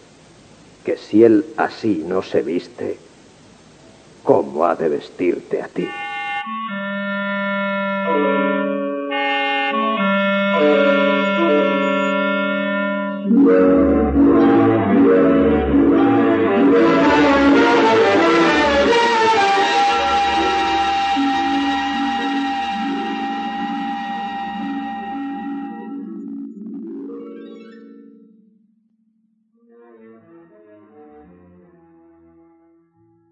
que 0.84 0.96
si 0.96 1.24
él 1.24 1.44
así 1.56 2.04
no 2.06 2.22
se 2.22 2.42
viste, 2.42 2.98
¿cómo 4.24 4.64
ha 4.64 4.74
de 4.74 4.88
vestirte 4.88 5.62
a 5.62 5.68
ti? 5.68 5.86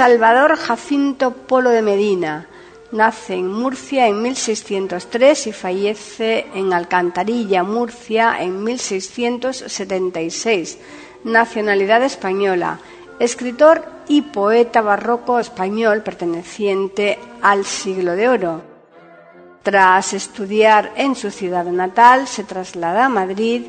Salvador 0.00 0.56
Jacinto 0.56 1.32
Polo 1.32 1.68
de 1.68 1.82
Medina. 1.82 2.46
Nace 2.90 3.34
en 3.34 3.52
Murcia 3.52 4.06
en 4.06 4.22
1603 4.22 5.48
y 5.48 5.52
fallece 5.52 6.46
en 6.54 6.72
Alcantarilla, 6.72 7.62
Murcia, 7.64 8.40
en 8.40 8.64
1676. 8.64 10.78
Nacionalidad 11.24 12.02
española. 12.02 12.78
Escritor 13.18 13.84
y 14.08 14.22
poeta 14.22 14.80
barroco 14.80 15.38
español 15.38 16.02
perteneciente 16.02 17.18
al 17.42 17.66
siglo 17.66 18.12
de 18.12 18.30
oro. 18.30 18.62
Tras 19.62 20.14
estudiar 20.14 20.92
en 20.96 21.14
su 21.14 21.30
ciudad 21.30 21.66
natal, 21.66 22.26
se 22.26 22.44
traslada 22.44 23.04
a 23.04 23.10
Madrid 23.10 23.66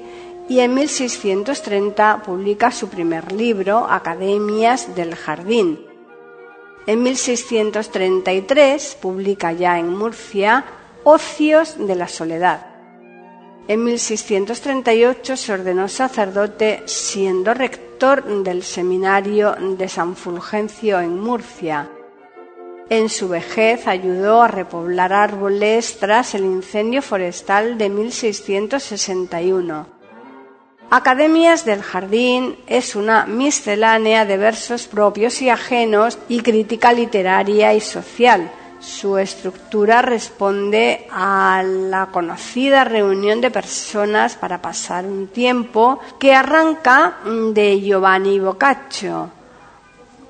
y 0.48 0.62
en 0.62 0.76
1630 0.76 2.22
publica 2.26 2.72
su 2.72 2.88
primer 2.88 3.34
libro, 3.34 3.86
Academias 3.90 4.96
del 4.96 5.16
Jardín 5.16 5.91
en 6.88 7.04
1633 7.04 8.98
publica 9.02 9.52
ya 9.52 9.78
en 9.78 9.96
Murcia 9.96 10.66
Ocios 11.04 11.76
de 11.78 11.96
la 11.96 12.08
Soledad. 12.08 12.66
En 13.68 13.84
1638 13.84 15.38
se 15.38 15.54
ordenó 15.54 15.88
sacerdote 15.88 16.82
siendo 16.86 17.54
rector 17.54 18.24
del 18.44 18.64
seminario 18.64 19.56
de 19.78 19.88
San 19.88 20.16
Fulgencio 20.16 21.00
en 21.00 21.20
Murcia. 21.20 21.88
En 22.90 23.10
su 23.10 23.30
vejez 23.30 23.88
ayudó 23.88 24.42
a 24.42 24.48
repoblar 24.48 25.14
árboles 25.14 26.00
tras 26.00 26.34
el 26.36 26.46
incendio 26.46 27.02
forestal 27.02 27.78
de 27.78 27.90
1661 27.90 30.01
Academias 30.94 31.64
del 31.64 31.84
Jardín 31.84 32.58
es 32.68 32.98
una 32.98 33.26
miscelánea 33.26 34.26
de 34.26 34.36
versos 34.36 34.88
propios 34.88 35.42
y 35.42 35.48
ajenos 35.48 36.20
y 36.28 36.42
crítica 36.42 36.92
literaria 36.92 37.74
y 37.74 37.80
social. 37.80 38.52
Su 38.82 39.18
estructura 39.18 40.02
responde 40.02 41.08
a 41.10 41.64
la 41.64 42.08
conocida 42.08 42.84
reunión 42.84 43.40
de 43.40 43.52
personas 43.52 44.36
para 44.36 44.62
pasar 44.62 45.06
un 45.06 45.28
tiempo 45.28 46.02
que 46.20 46.36
arranca 46.36 47.20
de 47.24 47.80
Giovanni 47.80 48.38
Boccaccio 48.40 49.41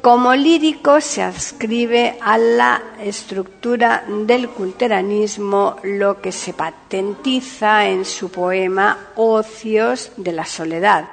como 0.02 0.34
lírico 0.34 1.00
se 1.00 1.22
adscribe 1.22 2.18
a 2.22 2.38
la 2.38 2.82
estructura 3.00 4.04
del 4.08 4.50
culteranismo, 4.50 5.76
lo 5.84 6.20
que 6.20 6.32
se 6.32 6.54
patentiza 6.54 7.88
en 7.88 8.04
su 8.04 8.32
poema 8.32 9.12
Ocios 9.16 10.12
de 10.18 10.32
la 10.32 10.46
Soledad. 10.46 11.06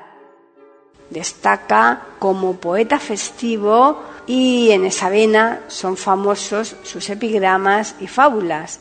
Destaca 1.10 2.02
como 2.18 2.56
poeta 2.56 2.98
festivo 2.98 4.02
y 4.26 4.70
en 4.70 4.86
esa 4.86 5.10
vena 5.10 5.60
son 5.68 5.98
famosos 5.98 6.76
sus 6.82 7.10
epigramas 7.10 7.94
y 8.00 8.06
fábulas. 8.06 8.80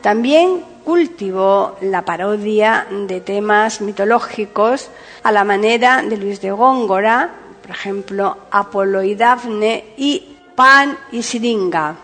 También 0.00 0.64
cultivó 0.84 1.76
la 1.80 2.04
parodia 2.04 2.86
de 2.90 3.20
temas 3.20 3.80
mitológicos 3.80 4.90
a 5.22 5.32
la 5.32 5.44
manera 5.44 6.02
de 6.02 6.16
Luis 6.16 6.40
de 6.40 6.50
Góngora, 6.50 7.30
por 7.72 7.78
ejemplo, 7.78 8.36
Apolo 8.50 9.02
y 9.02 9.14
Dafne 9.14 9.94
y 9.96 10.22
Pan 10.54 10.98
y 11.10 11.22
Siringa. 11.22 11.96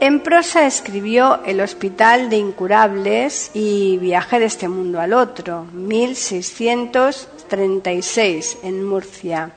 En 0.00 0.20
prosa 0.20 0.66
escribió 0.66 1.40
El 1.44 1.60
Hospital 1.60 2.30
de 2.30 2.38
Incurables 2.38 3.50
y 3.52 3.98
Viaje 3.98 4.38
de 4.38 4.46
este 4.46 4.66
mundo 4.66 4.98
al 4.98 5.12
otro, 5.12 5.66
1636, 5.74 8.60
en 8.62 8.82
Murcia. 8.82 9.50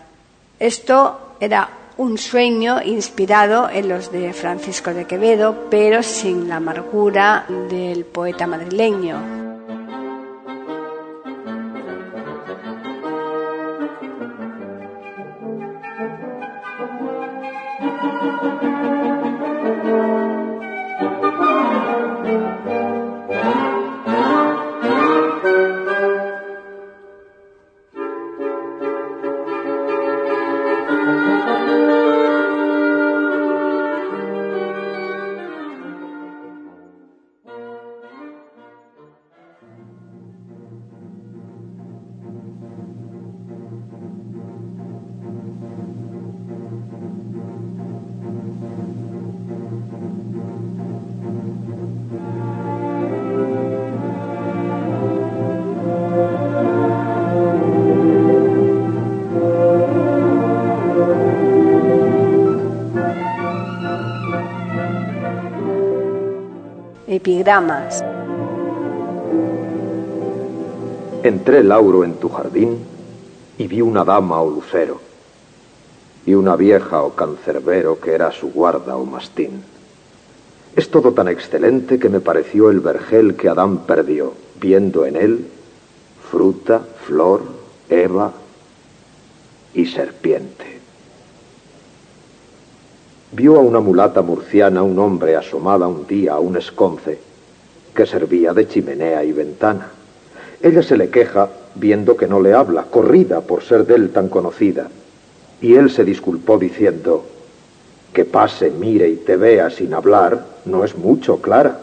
Esto 0.59 1.35
era 1.39 1.69
un 1.95 2.17
sueño 2.17 2.81
inspirado 2.83 3.69
en 3.69 3.87
los 3.87 4.11
de 4.11 4.33
Francisco 4.33 4.93
de 4.93 5.07
Quevedo, 5.07 5.69
pero 5.69 6.03
sin 6.03 6.49
la 6.49 6.57
amargura 6.57 7.45
del 7.69 8.03
poeta 8.03 8.47
madrileño. 8.47 9.40
Entré, 71.23 71.63
Lauro, 71.63 72.03
en 72.03 72.15
tu 72.15 72.29
jardín 72.29 72.79
y 73.57 73.67
vi 73.67 73.81
una 73.81 74.03
dama 74.03 74.41
o 74.41 74.49
lucero, 74.49 74.99
y 76.25 76.33
una 76.33 76.55
vieja 76.55 77.03
o 77.03 77.13
cancerbero 77.13 77.99
que 77.99 78.13
era 78.13 78.31
su 78.31 78.51
guarda 78.51 78.97
o 78.97 79.05
mastín. 79.05 79.63
Es 80.75 80.89
todo 80.89 81.13
tan 81.13 81.27
excelente 81.27 81.99
que 81.99 82.09
me 82.09 82.21
pareció 82.21 82.71
el 82.71 82.79
vergel 82.79 83.35
que 83.35 83.49
Adán 83.49 83.85
perdió, 83.85 84.33
viendo 84.59 85.05
en 85.05 85.15
él 85.15 85.47
fruta, 86.31 86.81
flor, 87.05 87.41
Eva 87.89 88.31
y 89.75 89.85
serpiente. 89.85 90.80
Vio 93.33 93.55
a 93.55 93.59
una 93.59 93.79
mulata 93.79 94.21
murciana 94.21 94.83
un 94.83 94.99
hombre 94.99 95.37
asomada 95.37 95.87
un 95.87 96.05
día 96.05 96.33
a 96.33 96.39
un 96.39 96.57
esconce 96.57 97.17
que 97.95 98.05
servía 98.05 98.53
de 98.53 98.67
chimenea 98.67 99.23
y 99.23 99.31
ventana. 99.31 99.87
Ella 100.61 100.83
se 100.83 100.97
le 100.97 101.09
queja 101.09 101.49
viendo 101.75 102.17
que 102.17 102.27
no 102.27 102.41
le 102.41 102.53
habla, 102.53 102.83
corrida 102.83 103.41
por 103.41 103.63
ser 103.63 103.85
de 103.85 103.95
él 103.95 104.09
tan 104.11 104.27
conocida. 104.27 104.89
Y 105.61 105.75
él 105.75 105.89
se 105.89 106.03
disculpó 106.03 106.57
diciendo, 106.57 107.25
que 108.13 108.25
pase, 108.25 108.69
mire 108.69 109.07
y 109.07 109.15
te 109.17 109.37
vea 109.37 109.69
sin 109.69 109.93
hablar, 109.93 110.45
no 110.65 110.83
es 110.83 110.97
mucho, 110.97 111.37
Clara. 111.41 111.79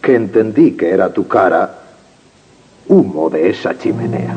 Que 0.00 0.14
entendí 0.14 0.72
que 0.72 0.90
era 0.90 1.12
tu 1.12 1.26
cara 1.26 1.78
humo 2.88 3.28
de 3.30 3.50
esa 3.50 3.76
chimenea. 3.76 4.36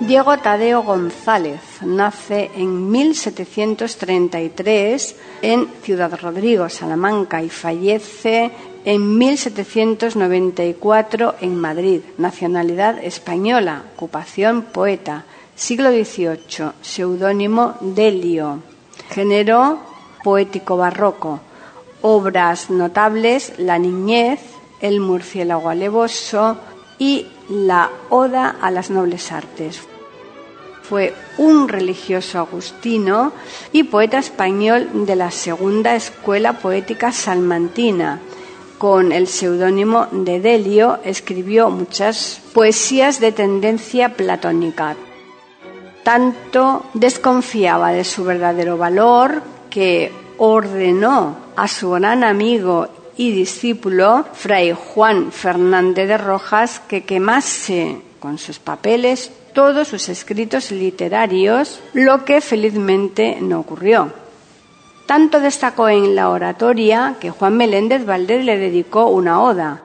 Diego 0.00 0.36
Tadeo 0.38 0.82
González 0.82 1.60
nace 1.82 2.50
en 2.54 2.90
1733 2.90 5.16
en 5.42 5.68
Ciudad 5.82 6.18
Rodrigo, 6.18 6.70
Salamanca, 6.70 7.42
y 7.42 7.50
fallece 7.50 8.50
en 8.86 9.18
1794 9.18 11.34
en 11.42 11.60
Madrid. 11.60 12.00
Nacionalidad 12.16 12.98
española, 13.04 13.82
ocupación 13.94 14.62
poeta, 14.62 15.26
siglo 15.54 15.90
XVIII, 15.90 16.70
seudónimo 16.80 17.74
Delio. 17.82 18.60
Género 19.10 19.80
poético 20.24 20.78
barroco. 20.78 21.40
Obras 22.00 22.70
notables 22.70 23.52
La 23.58 23.78
niñez, 23.78 24.40
El 24.80 25.00
murciélago 25.00 25.68
alevoso 25.68 26.56
y 26.98 27.26
La 27.50 27.90
oda 28.08 28.56
a 28.62 28.70
las 28.70 28.88
nobles 28.88 29.30
artes 29.30 29.89
fue 30.90 31.14
un 31.38 31.68
religioso 31.68 32.40
agustino 32.40 33.32
y 33.70 33.84
poeta 33.84 34.18
español 34.18 35.06
de 35.06 35.14
la 35.14 35.30
segunda 35.30 35.94
escuela 35.94 36.54
poética 36.54 37.12
salmantina. 37.12 38.18
Con 38.76 39.12
el 39.12 39.28
seudónimo 39.28 40.08
de 40.10 40.40
Delio 40.40 40.98
escribió 41.04 41.70
muchas 41.70 42.40
poesías 42.52 43.20
de 43.20 43.30
tendencia 43.30 44.14
platónica. 44.14 44.96
Tanto 46.02 46.86
desconfiaba 46.94 47.92
de 47.92 48.02
su 48.02 48.24
verdadero 48.24 48.76
valor 48.76 49.44
que 49.70 50.10
ordenó 50.38 51.36
a 51.54 51.68
su 51.68 51.90
gran 51.90 52.24
amigo 52.24 52.88
y 53.16 53.30
discípulo, 53.30 54.24
Fray 54.32 54.72
Juan 54.72 55.30
Fernández 55.30 56.08
de 56.08 56.18
Rojas, 56.18 56.80
que 56.80 57.04
quemase 57.04 58.02
con 58.18 58.38
sus 58.38 58.58
papeles 58.58 59.30
todos 59.52 59.88
sus 59.88 60.08
escritos 60.08 60.70
literarios, 60.70 61.80
lo 61.92 62.24
que 62.24 62.40
felizmente 62.40 63.38
no 63.40 63.60
ocurrió. 63.60 64.12
Tanto 65.06 65.40
destacó 65.40 65.88
en 65.88 66.14
la 66.14 66.28
oratoria 66.28 67.16
que 67.20 67.30
Juan 67.30 67.56
Meléndez 67.56 68.06
Valdés 68.06 68.44
le 68.44 68.56
dedicó 68.56 69.06
una 69.06 69.42
oda. 69.42 69.82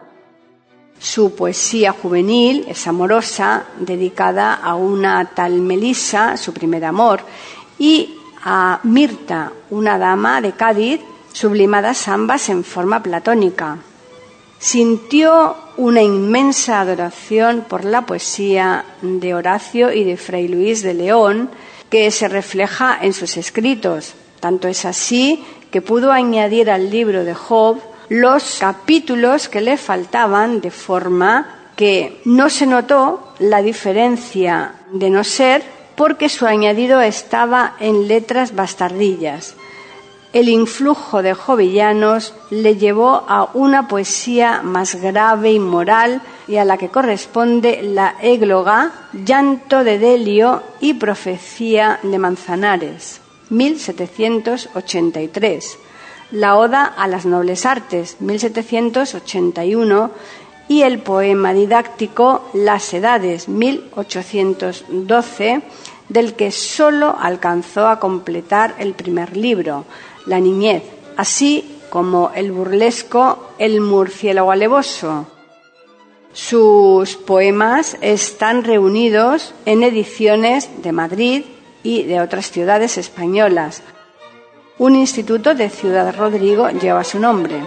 Su 1.00 1.36
poesía 1.36 1.92
juvenil 1.92 2.66
es 2.68 2.88
amorosa, 2.88 3.66
dedicada 3.80 4.54
a 4.54 4.76
una 4.76 5.26
tal 5.26 5.62
Melisa, 5.62 6.38
su 6.38 6.54
primer 6.54 6.86
amor, 6.86 7.22
y 7.78 8.16
a 8.44 8.80
Mirta, 8.84 9.52
una 9.72 9.98
dama 9.98 10.42
de 10.42 10.54
Cádiz, 10.54 11.02
sublimadas 11.34 12.08
ambas 12.08 12.50
en 12.50 12.64
forma 12.64 13.02
platónica 13.02 13.80
sintió 14.60 15.56
una 15.78 16.02
inmensa 16.02 16.82
adoración 16.82 17.66
por 17.68 17.86
la 17.86 18.06
poesía 18.06 18.86
de 19.02 19.34
Horacio 19.34 19.92
y 19.92 20.04
de 20.04 20.18
Fray 20.18 20.48
Luis 20.48 20.82
de 20.82 20.94
León, 20.94 21.50
que 21.90 22.10
se 22.12 22.28
refleja 22.28 22.98
en 23.02 23.14
sus 23.14 23.38
escritos. 23.38 24.14
Tanto 24.40 24.68
es 24.68 24.86
así 24.86 25.44
que 25.72 25.82
pudo 25.82 26.12
añadir 26.12 26.70
al 26.70 26.90
libro 26.90 27.24
de 27.24 27.34
Job 27.34 27.80
los 28.10 28.58
capítulos 28.60 29.50
que 29.50 29.62
le 29.62 29.78
faltaban 29.78 30.62
de 30.62 30.72
forma 30.72 31.70
que 31.76 32.22
no 32.26 32.50
se 32.50 32.66
notó 32.66 33.34
la 33.40 33.62
diferencia 33.62 34.76
de 34.92 35.10
no 35.10 35.24
ser 35.24 35.64
porque 35.96 36.30
su 36.30 36.46
añadido 36.46 37.02
estaba 37.02 37.76
en 37.80 38.08
letras 38.08 38.56
bastardillas 38.56 39.56
el 40.36 40.50
influjo 40.50 41.24
de 41.24 41.34
Jovellanos 41.34 42.36
le 42.50 42.76
llevó 42.76 43.24
a 43.26 43.50
una 43.54 43.88
poesía 43.88 44.62
más 44.64 44.96
grave 44.96 45.54
y 45.54 45.60
moral 45.60 46.22
y 46.46 46.58
a 46.58 46.66
la 46.66 46.78
que 46.78 46.90
corresponde 46.90 47.82
la 47.82 48.18
égloga, 48.22 48.92
llanto 49.14 49.86
de 49.86 49.98
Delio 49.98 50.62
y 50.82 50.96
profecía 50.96 52.02
de 52.04 52.20
Manzanares, 52.20 53.22
1783, 53.50 55.78
la 56.32 56.58
Oda 56.58 56.84
a 56.84 57.08
las 57.08 57.26
Nobles 57.26 57.66
Artes, 57.66 58.18
1781, 58.20 60.12
y 60.68 60.82
el 60.82 61.00
poema 61.00 61.54
didáctico 61.54 62.50
Las 62.54 62.94
Edades, 62.94 63.48
1812, 63.48 65.62
del 66.10 66.34
que 66.34 66.52
sólo 66.52 67.16
alcanzó 67.18 67.88
a 67.88 68.02
completar 68.02 68.76
el 68.80 68.96
primer 68.96 69.38
libro, 69.38 69.86
la 70.26 70.40
niñez, 70.40 70.84
así 71.18 71.80
como 71.90 72.32
el 72.36 72.52
burlesco 72.52 73.52
El 73.58 73.80
murciélago 73.80 74.52
alevoso. 74.52 75.28
Sus 76.34 77.16
poemas 77.16 77.98
están 78.02 78.66
reunidos 78.66 79.54
en 79.66 79.84
ediciones 79.84 80.70
de 80.84 80.92
Madrid 80.92 81.46
y 81.84 82.04
de 82.04 82.20
otras 82.20 82.52
ciudades 82.52 82.98
españolas. 82.98 83.82
Un 84.78 84.96
instituto 84.96 85.56
de 85.56 85.70
Ciudad 85.70 86.14
Rodrigo 86.14 86.70
lleva 86.70 87.06
su 87.06 87.20
nombre. 87.20 87.62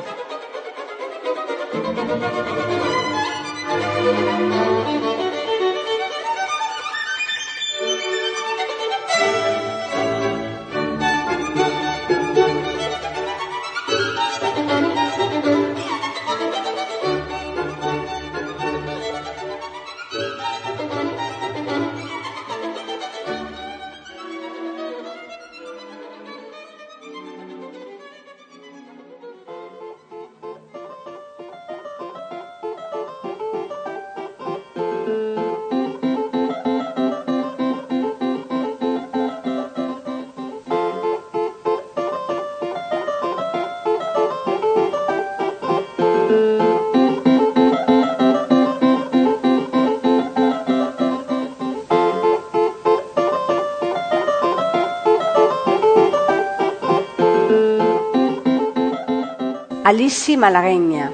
Alisi 59.89 60.37
malagueña. 60.37 61.11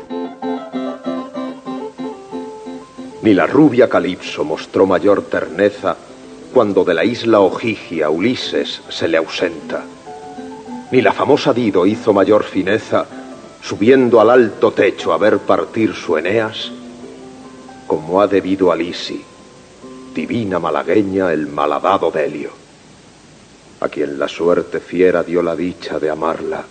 Ni 3.22 3.32
la 3.32 3.46
rubia 3.46 3.88
Calipso 3.88 4.42
mostró 4.42 4.84
mayor 4.84 5.22
terneza 5.26 5.96
cuando 6.52 6.82
de 6.82 6.92
la 6.92 7.04
isla 7.04 7.38
Ojigia 7.38 8.10
Ulises 8.10 8.82
se 8.88 9.06
le 9.06 9.18
ausenta. 9.18 9.84
Ni 10.90 11.00
la 11.02 11.12
famosa 11.12 11.52
Dido 11.52 11.86
hizo 11.86 12.12
mayor 12.12 12.42
fineza 12.42 13.06
subiendo 13.62 14.20
al 14.20 14.30
alto 14.30 14.72
techo 14.72 15.12
a 15.12 15.18
ver 15.18 15.38
partir 15.38 15.94
su 15.94 16.16
Eneas, 16.16 16.72
como 17.86 18.20
ha 18.20 18.26
debido 18.26 18.72
a 18.72 18.76
divina 20.16 20.58
malagueña, 20.58 21.32
el 21.32 21.46
malhadado 21.46 22.10
Delio, 22.10 22.50
a 23.78 23.88
quien 23.88 24.18
la 24.18 24.26
suerte 24.26 24.80
fiera 24.80 25.22
dio 25.22 25.42
la 25.44 25.54
dicha 25.54 26.00
de 26.00 26.10
amarla 26.10 26.64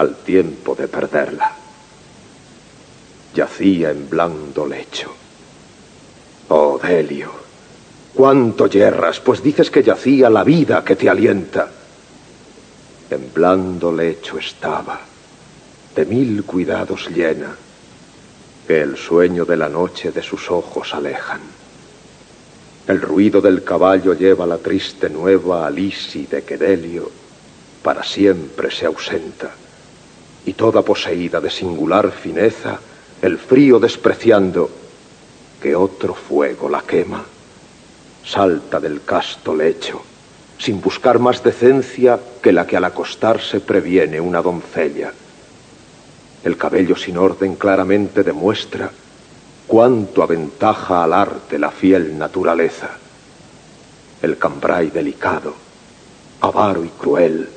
al 0.00 0.16
tiempo 0.16 0.74
de 0.74 0.88
perderla. 0.88 1.52
Yacía 3.34 3.90
en 3.90 4.08
blando 4.08 4.66
lecho. 4.66 5.12
Oh, 6.48 6.80
Delio, 6.82 7.30
cuánto 8.14 8.66
yerras, 8.66 9.20
pues 9.20 9.42
dices 9.42 9.70
que 9.70 9.82
yacía 9.82 10.30
la 10.30 10.42
vida 10.42 10.82
que 10.82 10.96
te 10.96 11.08
alienta. 11.08 11.70
En 13.10 13.32
blando 13.32 13.92
lecho 13.92 14.38
estaba, 14.38 15.00
de 15.94 16.06
mil 16.06 16.44
cuidados 16.44 17.08
llena, 17.10 17.54
que 18.66 18.80
el 18.80 18.96
sueño 18.96 19.44
de 19.44 19.56
la 19.56 19.68
noche 19.68 20.12
de 20.12 20.22
sus 20.22 20.50
ojos 20.50 20.94
alejan. 20.94 21.42
El 22.88 23.02
ruido 23.02 23.40
del 23.40 23.62
caballo 23.62 24.14
lleva 24.14 24.46
la 24.46 24.58
triste 24.58 25.10
nueva 25.10 25.66
a 25.66 25.70
Lisi 25.70 26.26
de 26.26 26.42
que 26.42 26.56
Delio 26.56 27.10
para 27.82 28.02
siempre 28.02 28.70
se 28.70 28.86
ausenta, 28.86 29.50
y 30.46 30.54
toda 30.54 30.82
poseída 30.82 31.40
de 31.40 31.50
singular 31.50 32.10
fineza, 32.10 32.78
el 33.22 33.38
frío 33.38 33.78
despreciando, 33.78 34.70
que 35.60 35.76
otro 35.76 36.14
fuego 36.14 36.68
la 36.68 36.82
quema, 36.82 37.24
salta 38.24 38.80
del 38.80 39.02
casto 39.02 39.54
lecho, 39.54 40.02
sin 40.58 40.80
buscar 40.80 41.18
más 41.18 41.42
decencia 41.42 42.18
que 42.42 42.52
la 42.52 42.66
que 42.66 42.76
al 42.76 42.84
acostarse 42.84 43.60
previene 43.60 44.20
una 44.20 44.40
doncella. 44.40 45.12
El 46.42 46.56
cabello 46.56 46.96
sin 46.96 47.18
orden 47.18 47.56
claramente 47.56 48.22
demuestra 48.22 48.90
cuánto 49.66 50.22
aventaja 50.22 51.04
al 51.04 51.12
arte 51.12 51.58
la 51.58 51.70
fiel 51.70 52.16
naturaleza. 52.16 52.90
El 54.22 54.38
cambray 54.38 54.90
delicado, 54.90 55.54
avaro 56.40 56.84
y 56.84 56.88
cruel, 56.88 57.48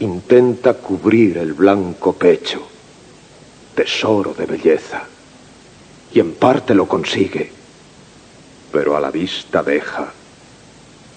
intenta 0.00 0.74
cubrir 0.74 1.38
el 1.38 1.52
blanco 1.52 2.14
pecho, 2.14 2.66
tesoro 3.74 4.32
de 4.32 4.46
belleza, 4.46 5.02
y 6.12 6.20
en 6.20 6.32
parte 6.34 6.74
lo 6.74 6.86
consigue, 6.86 7.52
pero 8.72 8.96
a 8.96 9.00
la 9.00 9.10
vista 9.10 9.62
deja 9.62 10.12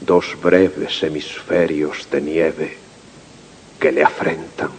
dos 0.01 0.37
breves 0.41 1.01
hemisferios 1.01 2.09
de 2.11 2.21
nieve 2.21 2.77
que 3.79 3.91
le 3.91 4.03
afrentan. 4.03 4.69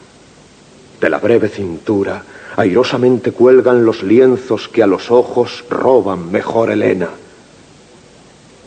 De 1.00 1.08
la 1.08 1.18
breve 1.18 1.48
cintura 1.48 2.22
airosamente 2.56 3.32
cuelgan 3.32 3.86
los 3.86 4.02
lienzos 4.02 4.68
que 4.68 4.82
a 4.82 4.86
los 4.86 5.10
ojos 5.10 5.64
roban 5.70 6.30
mejor 6.30 6.70
Helena. 6.70 7.08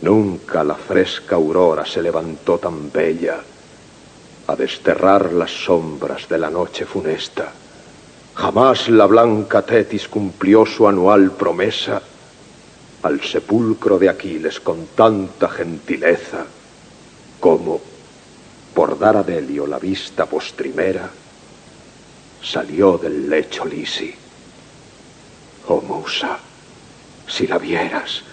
Nunca 0.01 0.63
la 0.63 0.75
fresca 0.75 1.35
aurora 1.35 1.85
se 1.85 2.01
levantó 2.01 2.57
tan 2.57 2.91
bella 2.91 3.37
a 4.47 4.55
desterrar 4.55 5.33
las 5.33 5.51
sombras 5.51 6.27
de 6.29 6.37
la 6.37 6.49
noche 6.49 6.85
funesta. 6.85 7.51
Jamás 8.33 8.87
la 8.87 9.05
blanca 9.05 9.61
Tetis 9.61 10.07
cumplió 10.07 10.65
su 10.65 10.87
anual 10.87 11.31
promesa 11.31 12.01
al 13.03 13.21
sepulcro 13.21 13.99
de 13.99 14.09
Aquiles 14.09 14.59
con 14.59 14.87
tanta 14.95 15.49
gentileza 15.49 16.45
como, 17.39 17.79
por 18.73 18.97
dar 18.97 19.17
a 19.17 19.23
Delio 19.23 19.67
la 19.67 19.79
vista 19.79 20.25
postrimera, 20.25 21.09
salió 22.41 22.97
del 22.97 23.29
lecho 23.29 23.65
Lisi. 23.65 24.13
Oh 25.67 25.81
musa, 25.81 26.39
si 27.27 27.47
la 27.47 27.57
vieras, 27.57 28.23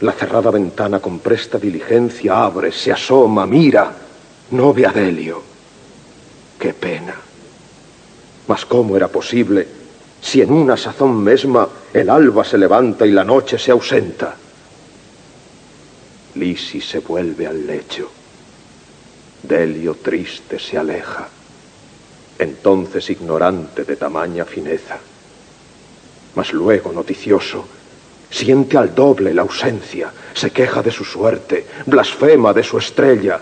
la 0.00 0.12
cerrada 0.12 0.50
ventana 0.50 1.00
con 1.00 1.20
presta 1.20 1.58
diligencia 1.58 2.44
abre, 2.44 2.72
se 2.72 2.92
asoma, 2.92 3.46
mira, 3.46 4.03
no 4.50 4.72
ve 4.72 4.86
a 4.86 4.92
Delio. 4.92 5.42
Qué 6.58 6.74
pena. 6.74 7.14
Mas 8.46 8.64
cómo 8.64 8.96
era 8.96 9.08
posible 9.08 9.66
si 10.20 10.40
en 10.40 10.52
una 10.52 10.76
sazón 10.76 11.22
mesma 11.22 11.68
el 11.92 12.08
alba 12.08 12.44
se 12.44 12.56
levanta 12.56 13.06
y 13.06 13.10
la 13.10 13.24
noche 13.24 13.58
se 13.58 13.70
ausenta. 13.70 14.36
Lisi 16.34 16.80
se 16.80 17.00
vuelve 17.00 17.46
al 17.46 17.66
lecho. 17.66 18.10
Delio 19.42 19.96
triste 19.96 20.58
se 20.58 20.78
aleja, 20.78 21.28
entonces 22.38 23.10
ignorante 23.10 23.84
de 23.84 23.96
tamaña 23.96 24.46
fineza. 24.46 24.98
Mas 26.34 26.52
luego, 26.54 26.92
noticioso, 26.92 27.66
siente 28.30 28.78
al 28.78 28.94
doble 28.94 29.34
la 29.34 29.42
ausencia, 29.42 30.10
se 30.32 30.50
queja 30.50 30.82
de 30.82 30.90
su 30.90 31.04
suerte, 31.04 31.66
blasfema 31.84 32.54
de 32.54 32.62
su 32.62 32.78
estrella, 32.78 33.38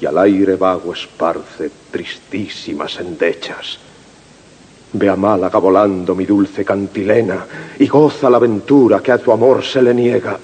y 0.00 0.06
al 0.06 0.18
aire 0.18 0.56
vago 0.56 0.92
esparce 0.92 1.70
tristísimas 1.90 2.98
endechas 3.00 3.78
Ve 4.92 5.08
a 5.08 5.16
Málaga 5.16 5.60
mi 6.14 6.24
dulce 6.24 6.64
cantilena 6.64 7.44
y 7.78 7.86
goza 7.86 8.30
la 8.30 8.38
aventura 8.38 9.00
que 9.00 9.12
a 9.12 9.18
tu 9.18 9.30
amor 9.30 9.62
se 9.62 9.82
le 9.82 9.92
niega. 9.92 10.38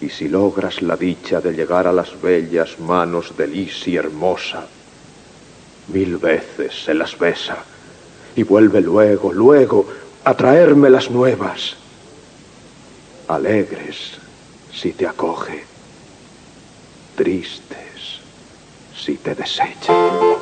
Y 0.00 0.08
si 0.08 0.28
logras 0.28 0.82
la 0.82 0.96
dicha 0.96 1.40
de 1.40 1.52
llegar 1.52 1.86
a 1.86 1.92
las 1.92 2.20
bellas 2.20 2.80
manos 2.80 3.36
de 3.36 3.46
Lisi 3.46 3.96
hermosa, 3.96 4.66
mil 5.92 6.16
veces 6.16 6.84
se 6.84 6.92
las 6.92 7.16
besa 7.16 7.58
y 8.34 8.42
vuelve 8.42 8.80
luego, 8.80 9.32
luego 9.32 9.86
a 10.24 10.34
traerme 10.34 10.90
las 10.90 11.08
nuevas. 11.08 11.76
Alegres 13.28 14.18
si 14.74 14.90
te 14.92 15.06
acoge, 15.06 15.64
tristes 17.22 18.20
si 18.90 19.16
te 19.18 19.32
desecha. 19.36 20.41